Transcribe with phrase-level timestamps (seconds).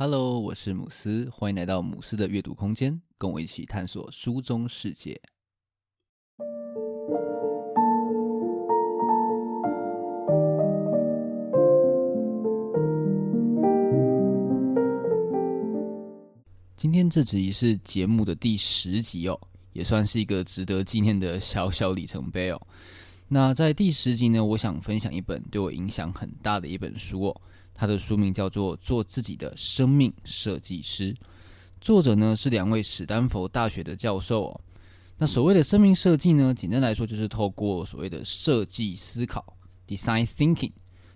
[0.00, 5.20] Hello，我是姆斯，欢迎来到姆斯的阅读空间，跟我一起探索书中世界。
[16.76, 19.36] 今天这集是节目的第十集哦，
[19.72, 22.62] 也算是一个值得纪念的小小里程碑哦。
[23.30, 27.40] 那在第十集呢，我想分享一本对我影响很大的一本书哦。
[27.74, 31.12] 它的书名叫做《做自己的生命设计师》，
[31.80, 34.60] 作者呢是两位史丹佛大学的教授哦。
[35.18, 40.72] 那所谓的生命设计呢，简单来说就是透过所谓的设计思考 （design thinking）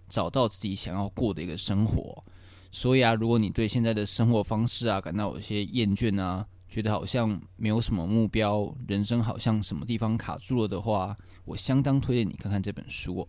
[0.08, 2.22] 找到自己想要过的一个生活。
[2.70, 11.14] 所以啊，如果你对现在的生活方式啊感到有些厌倦啊，觉得好像没有什么目标，人生好像什么地方卡住了的话，
[11.44, 13.28] 我相当推荐你看看这本书。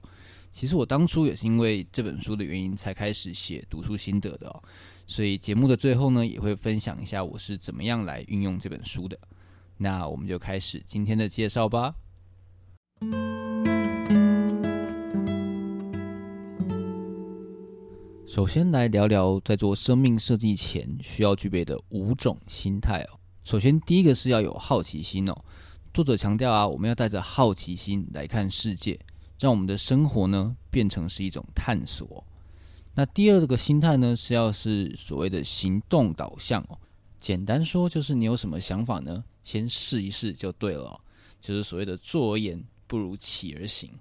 [0.53, 4.63] 其实我当初也是因为这本书的原因才开始写读书心得的哦，
[5.05, 9.19] 所以节目的最后呢，也会分享一下我是怎么样来运用这本书的。
[9.75, 11.93] 那我们就开始今天的介绍吧。
[18.25, 23.19] 首先来聊聊在做生命设计前需要具备的五种心态哦。
[23.43, 25.35] 首先第一个是要有好奇心哦，
[25.93, 28.99] 作者强调啊，我们要带着好奇心来看世界。
[29.39, 32.23] 让我们的生活呢变成是一种探索。
[32.93, 36.77] 那第二个心态呢是要是所谓的行动导向哦。
[37.19, 40.97] 简单说就是你有什么想法呢，先试一试就对了。
[41.41, 43.91] 就是所谓的坐而言不如起而行。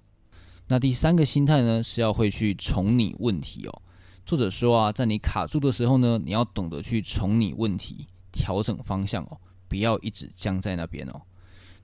[0.67, 3.81] 那第三个心态呢是要会去重拟问题哦。
[4.25, 9.39] 作者说啊，在你卡住的时候呢，你要懂得去重拟问题，调整方向哦，
[9.69, 11.21] 不要一直僵在那边哦。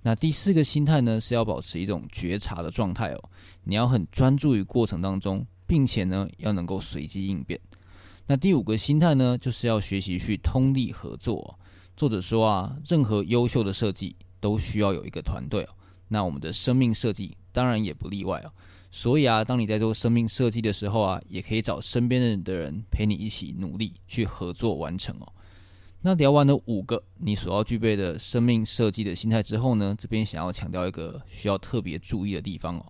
[0.02, 3.30] 那第四个心态呢，是要保持一种觉察的状态哦。
[3.64, 7.60] 你要很专注于过程当中，并且呢，要能够随机应变。
[8.26, 11.56] 那第五个心态呢，就是要学习去通力合作哦。
[11.98, 15.70] 作者说啊，任何优秀的设计都需要有一个团队哦。
[16.08, 18.52] 那我们的生命设计当然也不例外哦。
[18.92, 25.28] 所以啊，当你在做生命设计的时候啊，也可以找身边的人陪你一起努力去合作完成哦。
[26.02, 32.86] 那聊完了五个你所要具备的生命设计的心态之后呢，这边想要强调一个需要特别注意的地方哦。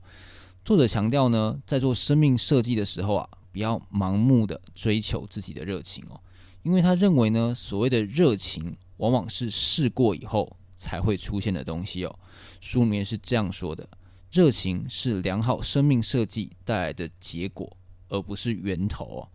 [0.63, 6.21] 作者强调呢，在做生命设计的时候啊，不要盲目的追求自己的热情哦，
[6.61, 12.19] 因为他认为呢，所谓的热情往往是试过以后才会出现的东西哦。
[12.61, 13.89] 书里面是这样说的：
[14.31, 17.75] 热情是良好生命设计带来的结果，
[18.09, 19.27] 而不是源头哦。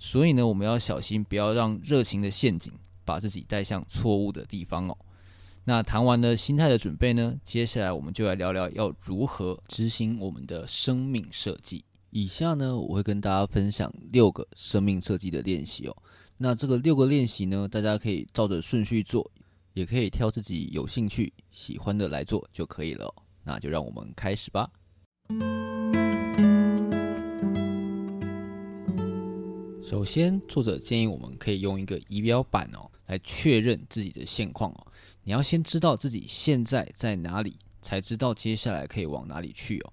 [0.00, 2.72] 所以呢，我们要小心，不要让热情的陷阱。
[3.10, 4.96] 把自己带向错误的地方哦。
[5.64, 11.84] 那谈完了心态的准备呢，接下来我们就来聊聊要如何执行我们的生命设计。
[12.10, 15.96] 以下呢，我会跟大家分享六个生命设计的练习哦。
[16.36, 19.28] 那这个六个练习呢，大家可以照着顺序做，
[19.74, 23.12] 也可以挑自己有兴趣、喜欢的来做就可以了。
[23.42, 24.70] 那就让我们开始吧。
[29.84, 32.88] 首先，作者建议我们可以用一个仪表板哦。
[33.10, 34.86] 来确认自己的现况哦，
[35.24, 39.92] 你要先知道自己现在在哪里，才知道接下来可以往哪里去哦。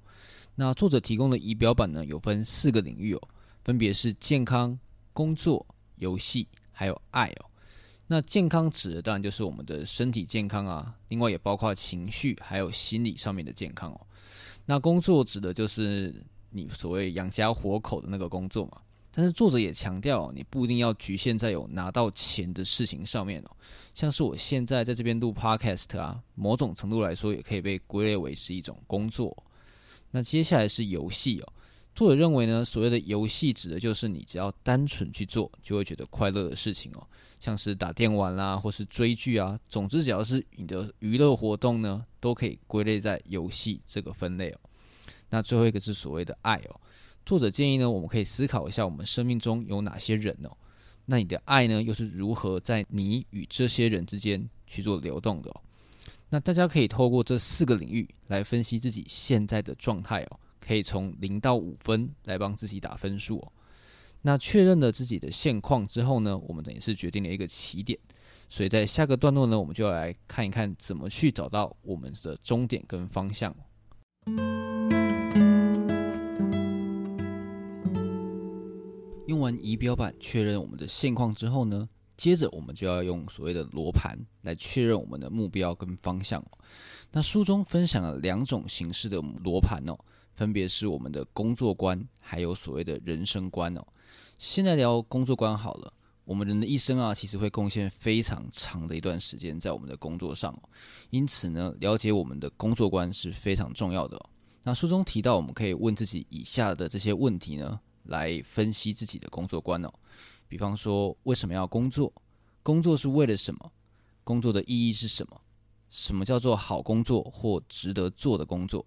[0.53, 3.21] 那作者提供的仪表板呢，有分四个领域哦，
[3.63, 4.77] 分别是健康、
[5.13, 7.45] 工作、游戏，还有爱哦。
[8.05, 13.99] 那健康指的当然就是我们的身体健康啊，另外也包括情绪还有心理上面的健康哦。
[14.63, 18.77] 那工作指的就是你所谓养家活口的那个工作嘛。
[19.17, 23.49] 但是作者也强调，你不一定要局限在有拿到钱的事情上面哦。
[23.95, 29.35] 像是我现在在这边录 Podcast 啊，某种程度来说也可以被归类为是一种工作。
[30.11, 31.53] 那接下来是游戏哦。
[31.95, 37.01] 作者认为呢，所谓的游戏指的就是你只要单纯去做，就会觉得快乐的事情哦。
[37.39, 44.59] 像是打电玩啦，或是追剧啊，总之只要是你的娱乐活动呢，都可以归类在游戏这个分类哦。
[45.31, 46.79] 那最后一个是所谓的爱哦。
[47.27, 50.57] 作者建议呢，我们可以思考一下，我们生命中有哪些人哦？
[51.07, 55.61] 那你的爱呢，又是如何在你与这些人之间去做流动的哦？
[56.29, 63.51] 那大家可以透过这四个领域来分析自己现在的状态哦，可以从零到五分来帮自己打分数哦。
[64.21, 67.99] 那确认了自己的现况之后呢，我们等于是决定了一个起点，
[68.47, 73.53] 所以在下个段落呢，我们就要来看一看怎么去找到我们的终点跟方向。
[79.61, 86.43] 仪表板确认我们的现况之后呢，接着我们就要用所谓的罗盘来确认我们的目标跟方向。
[87.11, 89.95] 那书中分享了两种形式的罗盘哦，
[90.33, 93.85] 分别是我们的工作观，还有所谓的人生观哦。
[94.37, 95.93] 先来聊工作观好了。
[96.25, 100.53] 我们人的一生啊，其实会贡献非常长的一段时间在我们的工作上，
[101.09, 104.21] 因此呢，了解我们的工作观是非常重要的。
[104.63, 109.93] 那书中提到，我们可以问自己以下的这些问题呢，来分析自己的工作观哦。
[110.47, 112.11] 比方说，为什么要工作？
[112.63, 113.71] 工作是为了什么？
[114.23, 115.41] 工作的意义是什么？
[115.89, 118.85] 什么叫做好工作或值得做的工作？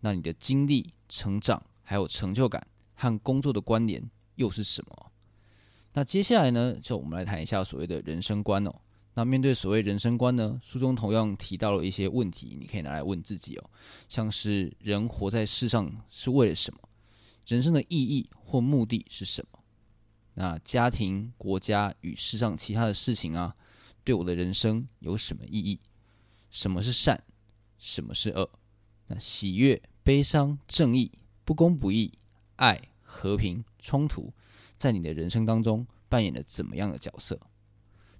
[0.00, 4.02] 那你的经历、成长还有成就感和工作的关联
[4.34, 5.12] 又是什么？
[5.94, 8.74] 那接下来呢，就我们来谈一下所谓的人生观哦。
[9.14, 13.70] 那面对所谓人生观呢，书中同样提到了一些问题，你可以拿来问自己哦，
[14.06, 16.80] 像是人活在世上是为了什么？
[17.46, 19.58] 人生的意义或目的是什么？
[20.34, 23.54] 那家庭、国家与世上其他的事情啊，
[24.04, 25.80] 对我的人生有什么意义？
[26.50, 27.22] 什么是善？
[27.78, 28.50] 什么是恶？
[29.06, 31.12] 那喜悦、悲伤、正义、
[31.44, 32.12] 不公不义、
[32.56, 34.32] 爱、和平、冲突。
[34.76, 37.40] 在你的人生当中扮演了怎么样的角色？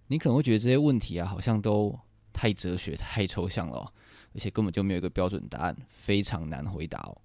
[0.07, 1.99] 你可能会觉得这些问题啊，好像都
[2.33, 3.93] 太哲学、太抽象了，
[4.35, 7.21] 而且根本就没有一个标准答案，非常难回答哦。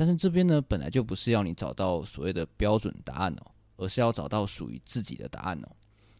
[0.00, 5.68] 但是这边呢，本来就不是要你找到所谓的标准答案哦，而是要找到属于自己的答案哦。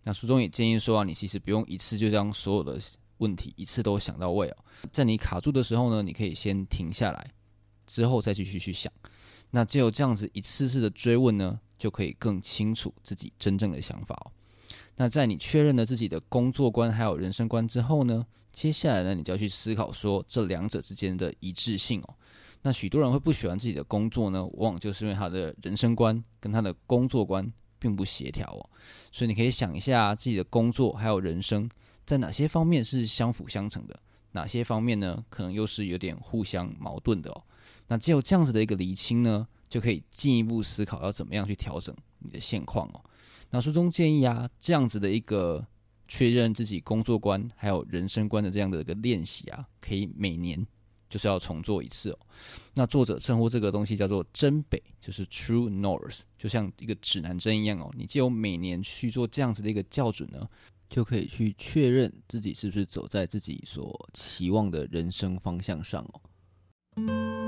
[0.02, 2.78] 那书中也建议说啊，你其实不用一次就将所有的
[3.16, 4.56] 问题一次都想到位哦，
[4.92, 7.32] 在你卡住的时候呢，你可以先停下来，
[7.86, 8.92] 之后再继续去想。
[9.50, 14.30] 那只有这样子一次次的追问呢，就可以更清楚自己真正的想法哦。
[14.94, 22.14] 那在你确认了自己的工作观还有人生观之后呢，接下来呢，你就要去思考说这两者之间的一致性哦。
[22.62, 28.70] 那许多人会不喜欢自己的工作呢，往往就是因为他的人生观跟他的工作观并不协调哦。
[29.10, 31.68] 所以你可以想一下自己的工作还有人生
[32.04, 33.98] 在哪些方面是相辅相成的，
[34.32, 37.42] 哪些方面呢，可能又是有点互相矛盾的哦。
[37.88, 43.00] 那只有这样子的一个厘清呢，就可以进一步思考要怎么样去调整你的现况哦。
[43.50, 45.66] 那书中建议啊，这样子的一个
[46.06, 50.64] 确认自己工作观还有人生观的这样的一个练习啊，可以每年
[51.10, 52.18] 就是要重做一次哦。
[52.72, 57.92] 那作者称呼这个东西叫做真北，就是 True North，就像一个指南针一样哦。
[57.94, 60.48] 你既有每年去做这样子的一个校准呢，
[60.88, 67.39] 就可以去确认自己是不是走在自己所期望的人生方向上哦。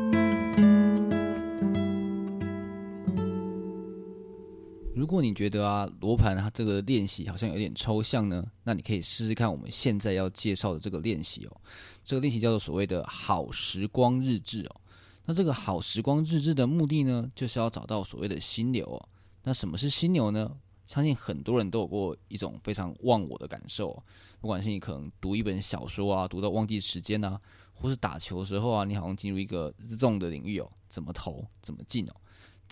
[4.95, 11.61] 如果你觉得啊，罗盘它这个练习好像有点抽象呢，那你可以试试看我们现在要介绍的这个练习哦。
[12.05, 14.81] 这个练习叫做所谓的好时光日志哦。
[15.25, 19.09] 那这个好时光日志的目的呢，就是要找到所谓的心流哦。
[19.45, 20.51] 那什么是心流呢？
[20.87, 24.03] 相信很多人都有过一种非常忘我的感受哦，
[24.43, 27.41] 不管是你可能读一本小说啊，读到忘记时间啊，
[27.73, 32.13] 或是打球的时候啊，你好像进入一个自动的领域哦，怎么投怎么进哦。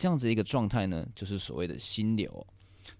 [0.01, 2.47] 这样子一个状态呢，就是所谓的心流。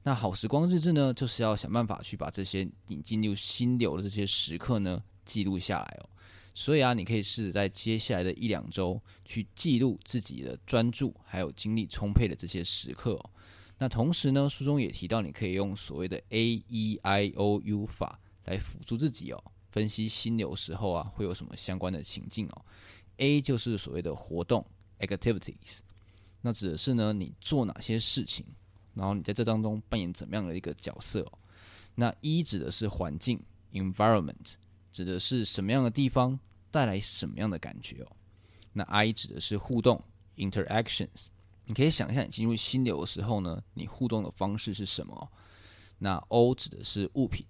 [0.03, 6.11] 那好时光日志呢，就是要想办法去把这些你进入心流的这些时刻呢，记录下来哦。
[6.55, 13.31] 所以啊，你可以试着在接下来的一两周去记录自己的专注还有精力充沛的这些时刻哦。
[13.79, 22.63] 那同时呢，书中也提到，你可以用所谓的 A E I O U 法来辅助自己哦，分析心流时候啊会有什么相关的情境哦。
[23.17, 24.63] A 就是所谓的活动
[24.99, 25.79] activities。
[26.43, 28.47] 那指的是呢，你做哪些事情，
[28.95, 31.39] 然后你在这当中扮演怎么样的一个角色哦？
[31.95, 33.43] 那 E 指的是环境
[33.73, 34.55] （environment），
[34.91, 36.39] 指的是什么样的地方
[36.71, 38.17] 带来什么样的感觉哦？
[38.73, 40.03] 那 I 指的是互动
[40.37, 41.27] （interactions），
[41.67, 45.31] 你可以想一下，你进入心流的时候呢，你互动的方式是什么？
[45.99, 47.45] 那 O 指的是物品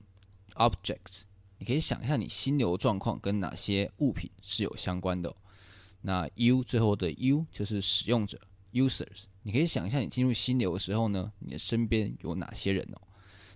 [0.54, 1.22] （objects），
[1.58, 5.32] 你可以想一下，你心流状况跟哪些物品是有相关的？
[6.00, 8.40] 那 U 最后的 U 就是使用者。
[8.72, 13.00] Users，你可以想一下，你进入心流的时候呢，你的身边有哪些人哦？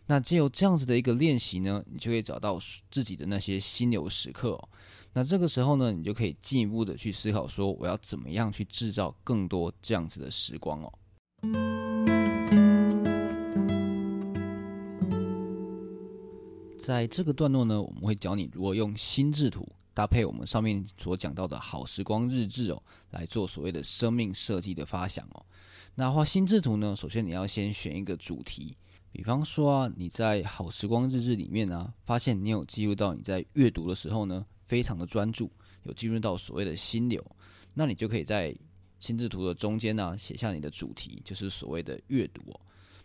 [0.07, 2.59] 那借由这样子的一个练习呢，你就可以找到
[2.91, 4.69] 自己的那些心流时刻哦。
[5.13, 10.93] 那这个时候呢，你就可以进一步的去思考说，我要怎么样去制造更多这样子的时光哦。
[16.79, 19.67] 在这个段落呢，我们会教你如何用心智图。
[19.95, 25.47] 搭配我们上面所讲到的好时光日志哦，来做所谓的生命设计的发想哦。
[25.95, 28.77] 那画心智图呢，首先你要先选一个主题，
[29.13, 35.49] 比方说啊，你在好时光日志里面啊，发现你有记录到你在阅读的时候呢，非常的专注，
[35.85, 37.25] 有进入到所谓的心流，
[37.75, 38.53] 那你就可以在
[38.99, 42.61] 心智图的中间呢，写下你的主题，就是所谓的阅读哦。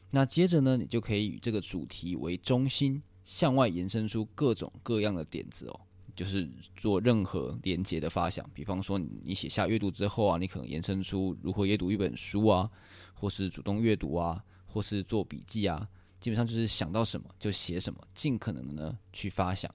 [0.09, 5.79] 那接着呢，你就可以以这个主题为中心，向外延伸出各种各样的点子哦。
[6.19, 6.45] 就是
[6.75, 12.69] 做任何连结的发想，比方说你写下阅读之后啊，你可能延伸出如何阅读一本书啊，
[13.13, 15.87] 或是主动阅读啊，或是做笔记啊，
[16.19, 19.73] 基本上就是想到什么就写什么，尽可能的呢去发想。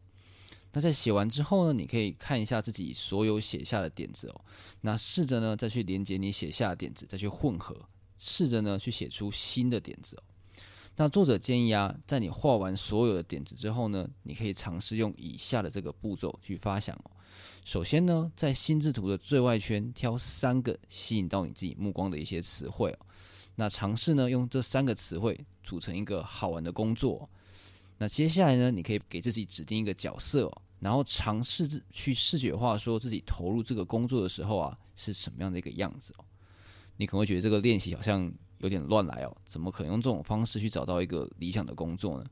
[0.71, 4.45] 那在写完之后呢，你可以看一下自己所有写下的点子哦，
[4.83, 7.75] 那试着呢再去连接你写下的点子，再去混合，
[8.19, 10.23] 试着呢去写出新的点子哦。
[10.97, 17.11] 那作者建议啊，在你画完所有的点子之后呢，你可以尝试用以下的这个步骤去发想哦。
[17.65, 23.07] 首先呢，在心智图的最外圈挑三个吸引到你自己目光的一些词汇哦。
[23.57, 27.29] 那尝试呢用这三个词汇组成一个好玩的工作。
[27.99, 30.49] 那接下来呢，你可以给自己指定一个角色，
[30.79, 36.25] 然后尝试去视觉化，说自己投入这个工作的时候啊，是什么样的一个样子哦。
[36.99, 38.33] 你可能会觉得这个练习好像。
[38.65, 42.25] 有点乱来哦，怎么可能用这种方式去找到一个理想的工作呢？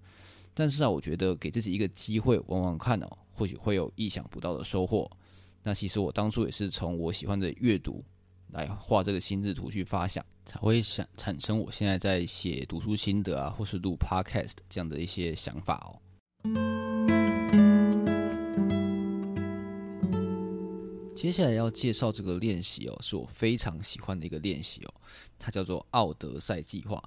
[0.54, 5.10] 但是啊，我觉得给自己一个机会往往看哦，或许会有意想不到的收获。
[5.62, 8.02] 那其实我当初也是从我喜欢的阅读
[8.48, 16.00] 来画这个心智图去发想，才会想产生我现在在写读书心得啊，或是录 Podcast 这样的一些想法哦。
[21.14, 24.91] 接下来要介绍这个练习哦，是我非常喜欢的一个练习哦，
[25.38, 27.02] 它叫做奥德赛计划，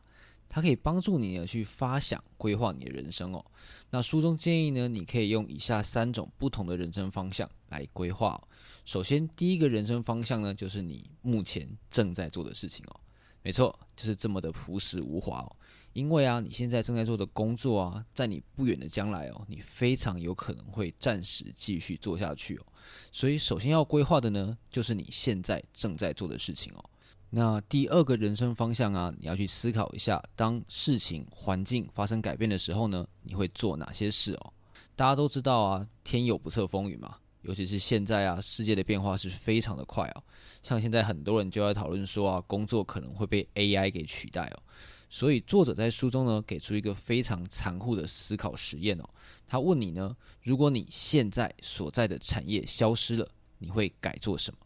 [0.48, 3.44] 它可以帮助你呢去发想、规划你的人生哦。
[3.90, 8.42] 那书中建议呢，你可以用以下三种不同的人生方向来规划。
[8.84, 13.00] 首先，第一个人生方向呢，就是你目前正在做的事情哦。
[13.42, 15.56] 没错，就是这么的朴实无华哦。
[15.94, 22.66] 因为啊，你现在正在做的工作啊，在你不远的将来哦，你非常有可能会暂时继续做下去哦。
[23.12, 26.90] 所以，首先要规划的呢，就是你现在正在做的事情哦。
[27.38, 34.54] 那第二个人生方向啊，你要去思考一下，当事情环境发生改变的时候呢，你会做哪些事哦？
[34.96, 40.24] 大家都知道啊，天有不测风云嘛，尤其是现在啊，世界的变化是非常的快哦。
[40.64, 44.64] 像现在很多人就在讨论说啊，工作可能会被 AI 给取代哦。
[45.10, 49.04] 所以作者在书中呢，给出一个非常残酷的思考实验哦。
[49.46, 53.28] 他问你呢，如果你现在所在的产业消失了，
[53.58, 54.60] 你会改做什么？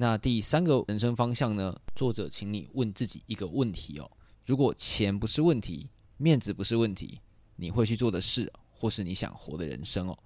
[0.00, 1.78] 那第三个人生方向呢？
[1.94, 4.10] 作者请你问自己一个问题哦：
[4.46, 7.20] 如果钱不是问题，面子不是问题，
[7.56, 10.18] 你会去做的事，或是你想活的人生哦？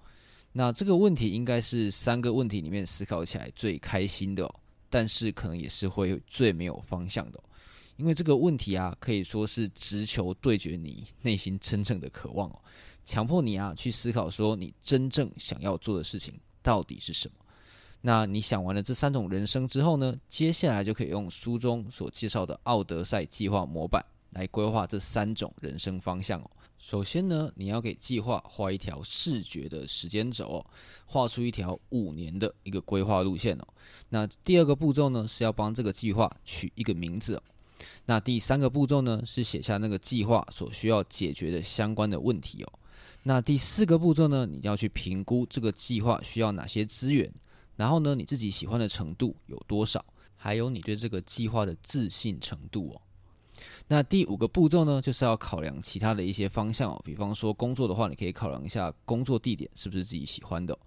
[0.53, 4.55] 那这个问题应该是三个问题里面思考起来最开心的哦，
[4.89, 7.43] 但是可能也是会最没有方向的哦。
[7.97, 12.61] 因为这个问题啊，可以说是直球对决你内心真正的渴望哦，
[13.03, 17.44] 强迫你啊去思考说你真正想要做的事情到底是什么。
[18.07, 26.51] 那你想完了这三种人生之后呢，接下来就可以用书中所介绍的奥德赛计划模板来规划这三种人生方向哦。
[26.77, 30.63] 首先呢，你要给计划画一条视觉的时间轴，
[31.07, 33.67] 画出一条五年的一个规划路线哦。
[34.09, 37.41] 那第二个步骤呢，是要帮这个计划取一个名字哦。
[38.05, 42.71] 那第三个步骤呢，是写下那个计划所需要解决的相关的问题哦。
[43.23, 47.33] 那第四个步骤呢，你要去评估这个计划需要哪些资源，
[47.75, 50.03] 然后呢，你自己喜欢的程度有多少，
[50.35, 53.01] 还有你对这个计划的自信程度哦。
[53.87, 60.77] 那第五个步骤呢，就是要考量其他的一些方向哦，比方说工作的话，你可以考量一下工作地点是不是自己喜欢的。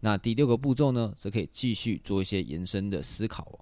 [0.00, 3.60] 那第六个步骤呢，则可以继续做一些延伸的思考哦。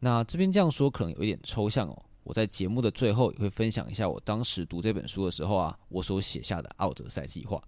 [0.00, 2.02] 那这边这样说可能有一点抽象哦。
[2.24, 7.60] 我在节目的最后也会分享一下我当时读这本书的时候啊，我所写下的奥德赛计划。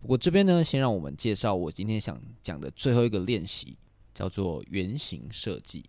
[0.00, 3.76] 不过这边呢，先让我们介绍我今天想讲的最后一个练习，
[4.20, 5.82] 叫做原型设计。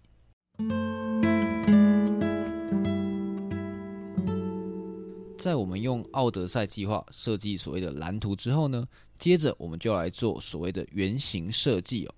[5.37, 8.87] 在我们用奥德赛计划设计所谓的蓝图之后呢，
[9.19, 12.15] 接着我们就来做所谓的原型设计哦。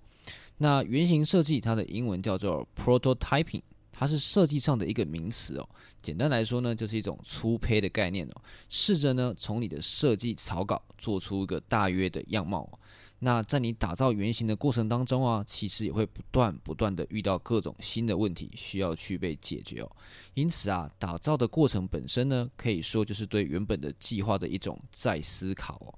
[0.60, 3.64] 那原型设计它的英文叫做 prototyping。
[3.92, 5.70] 它是设计上的一个名词哦，
[6.02, 8.42] 简单来说呢，就是一种粗胚的概念哦。
[8.70, 12.80] 试着呢，从你的设计草稿做出一个大约的样貌哦。
[13.24, 19.90] 那在你打造原型的过程当中啊，其实也会不断不断的遇到各种新的问题需要去被解决哦。
[20.34, 25.94] 因此啊，打造的过程本身呢，可以说就是对原本的计划的一种再思考哦。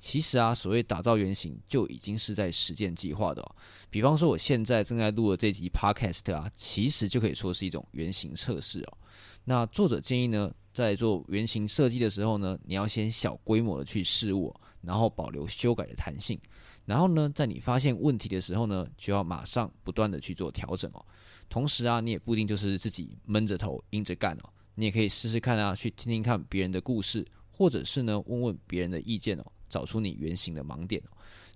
[0.00, 3.56] 其实啊，所谓打造原型就已经是在实践计划的哦。
[3.88, 8.98] 比方说，我现在正在录的这集 Podcast 啊，其实就可以说是一种原型测试哦。
[9.44, 14.52] 那作者建议呢，在做原型设计的时候呢，你要先小规模的去试误，
[14.86, 16.38] 然后保留修改的弹性。
[16.84, 21.04] 然后呢，在你发现问题的时候呢，就要马上不断的去做调整哦。
[21.48, 29.44] 同时啊，你也不一定就是自己闷着头硬着干哦，你也可以试试看啊，去听听看别人的故事，或者是呢，问问别人的意见哦。
[29.66, 31.02] 找出你原型的盲点，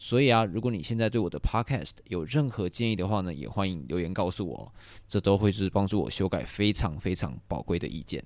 [0.00, 4.74] 所以啊，如果你现在对我的 podcast 有任何建议的话呢，也欢迎留言告诉我，
[5.06, 8.24] 这都会是帮助我修改非常非常宝贵的意见。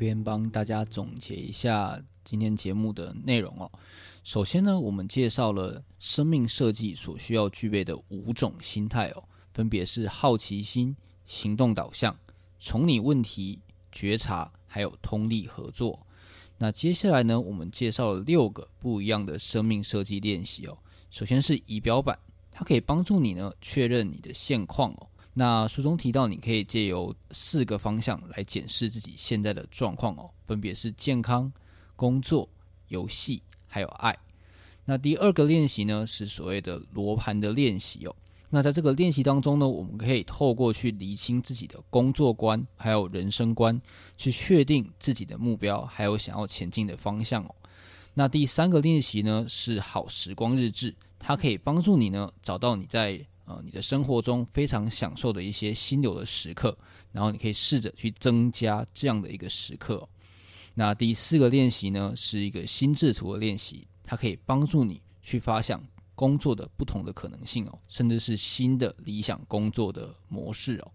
[0.00, 3.70] 边帮大家总结一下今天节目的内容哦。
[4.24, 12.16] 首先呢，我们介绍了生命设计所需要具备的五种心态哦，分别是好奇心、行动导向、
[12.58, 13.60] 从你问题、
[13.92, 16.06] 觉察，还有通力合作。
[16.56, 20.78] 那接下来呢，我们介绍了六个不一样的生命设计练习哦。
[21.10, 22.18] 首先是仪表板，
[22.50, 25.06] 它可以帮助你呢确认你的现况哦。
[25.32, 31.50] 那书中提到，你可以借由四个方向来检视自己现在的状况哦，分别是健康、
[31.94, 32.48] 工作、
[32.88, 34.18] 游戏，还有爱。
[34.84, 38.16] 那第二个练习呢，是所谓的罗盘的练习哦。
[38.50, 43.80] 那在这个练习当中呢，我们可以透过去厘清自己的工作观，还有人生观，
[44.16, 47.54] 去确定自己的目标，还有想要前进的方向哦。
[48.14, 53.24] 那第三个练习呢，是好时光日志，它可以帮助你呢找到你在。
[53.50, 56.76] 呃，你的生活中非常享受的一些心流的时刻，
[57.10, 60.08] 然后你可以试着去增加这样的一个时刻。
[60.74, 65.82] 那第四个练习呢，是一个心智图的练习，它可以帮助你去发想
[66.14, 70.92] 工作的不同的可能性哦，甚至是新的理想工作的模式哦。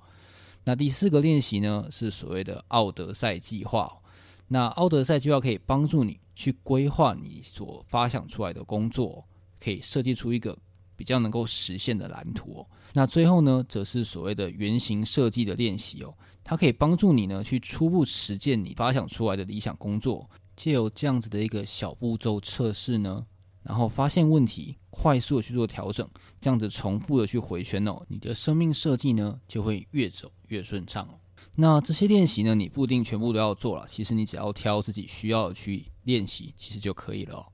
[0.63, 3.99] 那第四个练习呢，是所谓的奥德赛计划哦。
[4.47, 9.27] 那奥德赛计划可以帮助你去规划你所发想出来的工作，
[9.59, 10.57] 可以设计出一个。
[10.95, 12.67] 比较能够实现的蓝图哦。
[12.93, 16.13] 那最后呢，则是所谓的原型设计的练习哦。
[16.43, 20.29] 它可以帮助你呢，去初步实践你发想出来的理想工作。
[20.55, 23.25] 借由这样子的一个小步骤测试呢，
[23.61, 26.07] 然后发现问题，快速的去做调整，
[26.39, 31.19] 这样子重复的去回圈哦，你的生命设计呢，就会越走越顺畅哦。
[31.55, 37.45] 那这些练习呢，你不一定全部都要做了，其实你只要挑自己需要去练习，其实就可以了哦。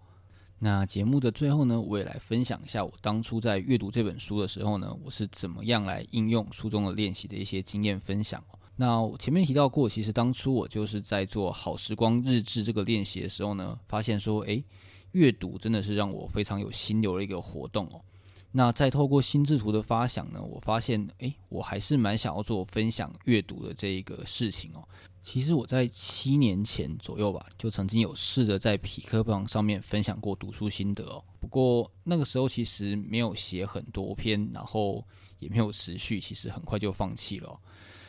[0.63, 8.44] 那节目的最后呢，我也来分享一下我当初在阅读这本书的时候呢，我是怎么样来应用书中的练习的一些经验分享。
[8.75, 14.64] 那我前面提到过，其实当初我就是在做好时光日志这个练习的时候呢，发现说，诶，
[15.14, 18.00] 阅读真的是让我非常有心流的一个活动哦。
[18.51, 24.85] 那再透过心智图的发想呢，我发现，诶，我还是蛮想要做分享阅读的这一个事情哦。
[25.22, 31.24] 其实我在七年前左右吧，就曾经有试着在匹克榜上面分享过读书心得哦。
[31.40, 35.05] 不过那个时候其实没有写很多篇，然后
[35.40, 37.57] 也没有持续，其实很快就放弃了。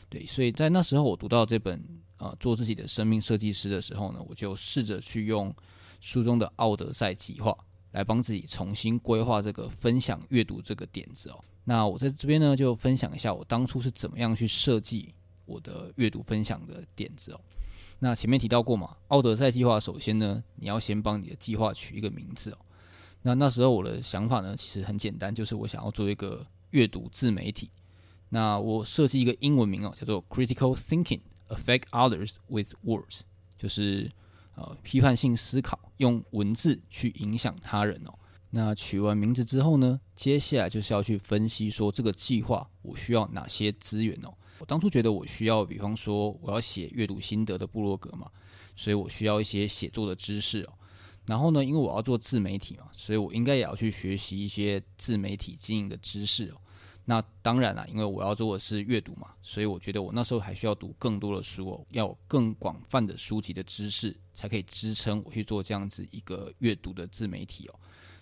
[0.09, 1.83] 对，所以在那时候我读到这本
[2.17, 5.55] 呃做自己的生命设计师的时候呢，我就试着去用
[6.01, 7.57] 书中的奥德赛计划
[7.93, 11.39] 来帮自己重新规划这个分享阅读这个点子哦。
[11.65, 15.15] 那我在这边呢就分享一下我当初是怎么样去设计。
[15.45, 17.41] 我的阅读分享的点子哦，
[17.99, 22.59] 那前面提到过嘛，奥德赛计划首先呢，你要先帮你的计划取一个名字哦。
[23.23, 27.69] 那那时候我的想法呢，其实很简单，就是我想要做一个阅读自媒体。
[28.29, 33.23] 那我设计一个英文名哦，叫做 Critical Thinking Affect Others with Words，
[33.59, 34.11] 就是
[34.55, 38.13] 呃批判性思考，用文字去影响他人哦。
[38.51, 44.35] 那取完名字之后呢，接下来就是要去分析说这个计划我需要哪些资源哦。
[44.59, 48.29] 我当初觉得我需要，比方说我要写阅读心得的部落格嘛，
[48.77, 50.73] 所以我需要一些写作的知识哦。
[51.25, 56.61] 然后呢，因为我要做自媒体嘛，所以我应该也要去学习一些自媒体经营的知识哦。
[57.05, 67.75] 那当然啦，因为我要做的是阅读嘛，所以我觉得我那时候还需要读更多的书哦，要有更广泛的书籍的知识，才可以支撑我去做这样子一个阅读的自媒体哦。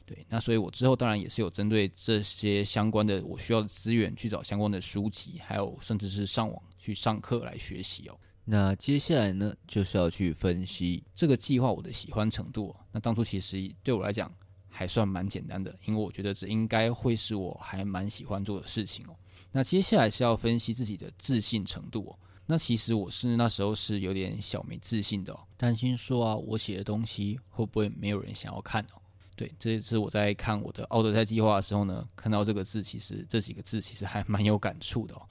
[0.04, 8.18] 对，那所以，我之后当然也是有针对这些相关的我需要的资源去找相关的书籍，还有甚至是上网去上课来学习哦。
[8.44, 12.76] 那接下来呢，就是要去分析这个计划我的喜欢程度哦。
[12.90, 14.32] 那当初其实对我来讲
[14.68, 19.14] 还算蛮简单的，因为我觉得这应该会是我还蛮喜欢做的事情哦。
[19.52, 22.18] 那接下来是要分析自己的自信程度哦。
[22.50, 29.00] 那其实我是那时候是有点小没自信的哦，担心说啊，我写的东西会不会没有人想要看哦。
[29.36, 35.22] 对，这一次我在看我的奥德赛计划的时候呢，看到这个字，其实这几个字其实还蛮有感触的哦。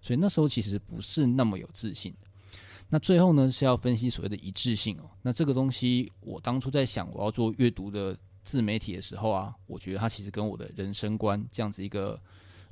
[0.00, 2.14] 所以那时候其实不是那么有自信。
[2.88, 5.10] 那最后呢，是要分析所谓的一致性哦。
[5.20, 12.18] 那这个东西，我当初在想我要做阅读的自媒体的时候啊，我觉得它其实跟我的人生观这样子一个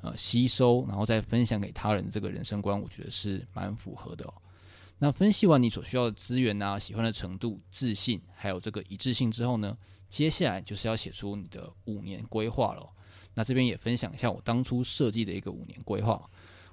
[0.01, 4.33] 呃吸收，然后再分享给他人这个人生观，我觉得是蛮符合的哦。
[4.99, 9.77] 那分析完你所需要的资源啊、喜欢的程度、自信，还有这个一致性之后呢，
[10.09, 12.89] 接下来就是要写出你的五年规划了。
[13.35, 16.27] 那这边也分享一下我当初设计的一个五年规划。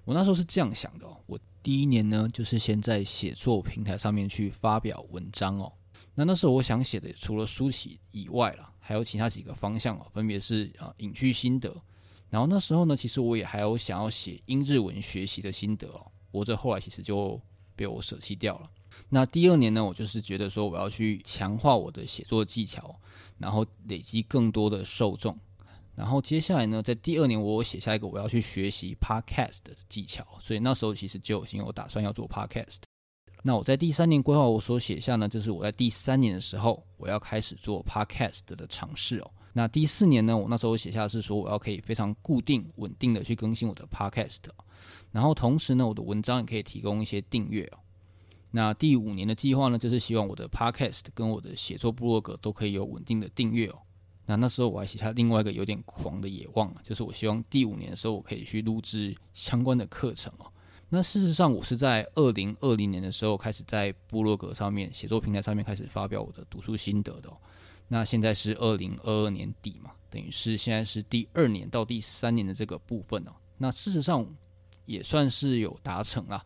[0.07, 5.71] 我那时候是这样想的哦，我第一年呢，就是先在写作平台上面去发表文章哦。
[6.15, 11.75] 那那时候我想写的除了书籍以外啦，还有其他几个方向哦，分别是啊隐居心得。
[12.31, 16.11] 然后那时候呢，其实我也还有想要写英日文学习的心得哦。
[16.31, 17.41] 不过这后来其实就
[17.77, 18.69] 被我舍弃掉了。
[19.09, 22.95] 那第二年呢，我就是觉得说我要去强化我的写作技巧，
[23.39, 25.39] 然后累积更多的受众。
[25.95, 32.79] 然后接下来呢，在第二年我写下一个我要去学习 podcast 的技巧，所以那时候其实就已经有打算要做 podcast。
[33.45, 39.31] 那我在第三年规划我所写下呢，就是我在第三年的时候我要开始做 podcast 的尝试哦。
[39.55, 44.41] 那第四年呢，我那时候写下是说我要可以非常固定稳定的去更新我的 podcast，
[45.13, 47.79] 然后同时呢，我的文章也可以提供一些订阅哦。
[48.51, 53.79] 那第五年的计划呢，就是希望我的 podcast 跟我的写作部落格都可以有稳定的订阅哦。
[54.27, 60.47] 那那时候我还写下另外一个有点狂的野望，就是我希望第五年的时候我可以去录制相关的课程哦。
[60.89, 67.37] 那事实上，我是在二零二零年的时候开始在部落格上面、写作平台上面开始发表我的读书心得的哦。
[67.89, 73.33] 那现在是二零二二年底嘛，等于是现在是第二年到第三年的这个部分哦。
[73.59, 74.27] 那事实上
[74.87, 76.45] 也算是有达成啦。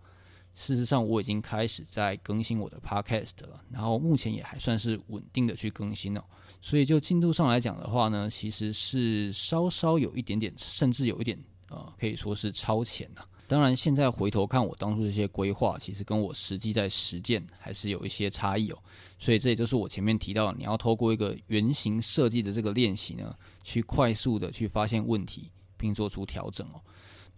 [0.55, 6.25] 事实上，我已经开始在更新我的 podcast 了，然后目前也还算是稳定的去更新哦。
[6.61, 11.39] 所以就进度上来讲的话呢，其实是稍稍有一点点，甚至有一点
[11.71, 13.25] 呃，可以说是超前了。
[13.49, 18.79] 当然，现在回头看我当初这些规划，其实跟我实际在实践还是有一些差异哦。
[19.19, 23.35] 所以这也就是我前面提到，你要透过一个原型设计的这个练习呢，
[23.65, 26.81] 去快速的去发现问题，并做出调整哦。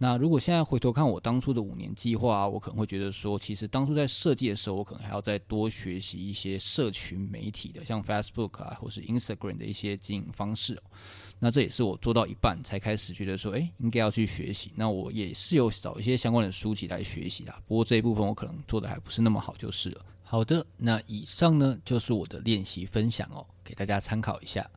[0.03, 10.81] 那如果现在回头看我当初的五年计划，我可能会觉得说，其实当初在设计的时候，我可能还要再多学习一些社群媒体的，像 Facebook 啊，或是 Instagram 的一些经营方式。
[11.37, 14.71] 那这也是我做到一半才开始觉得说，诶，应该要去学习。
[14.75, 20.01] 那我也是有找一些相关的书籍来学习的，不过这一部分我可能做的还不是那么好，就是了。
[20.23, 24.67] 好的，那以上呢就是我的练习分享哦，给大家参考一下。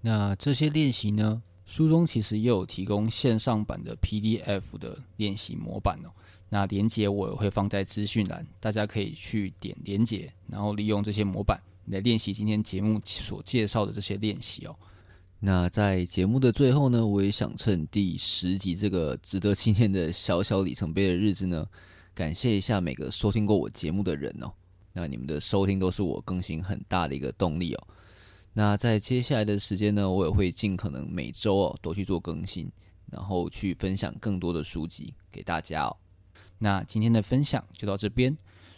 [0.00, 6.10] 那这些练习呢，书中其实也有提供线上版的 PDF 的练习模板哦，
[6.48, 14.76] 那连接我也会放在资讯栏，大家可以去点连接，然后利用这些模板来练习今天节目所介绍的这些练习哦。
[15.40, 21.66] 那在节目的最后呢，我也想趁第十集这个值得纪念的小小里程碑的日子呢，
[22.14, 24.52] 感谢一下每个收听过我节目的人哦，
[24.92, 27.88] 那你们的收听都是我更新很大的一个动力哦。
[28.56, 32.70] 那在接下来的时间呢，我也会尽可能每周哦都去做更新，
[33.10, 35.96] 然后去分享更多的书籍给大家哦。
[36.58, 38.36] 那今天的分享就到这边。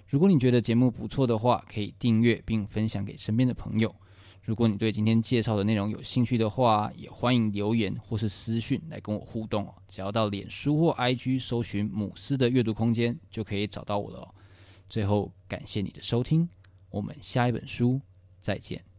[0.09, 3.95] 如果你觉得节目不错的话，可以订阅并分享给身边的朋友。
[4.43, 9.75] 如果你对今天介绍的内容有兴趣的话，也欢迎留言或是私讯来跟我互动哦。
[9.89, 14.35] 只要到脸书或 IG 搜寻“姆斯的阅读空间”，就可以找到我了。
[14.89, 16.49] 最后，感谢你的收听，
[16.89, 18.01] 我们下一本书
[18.41, 18.96] 再见。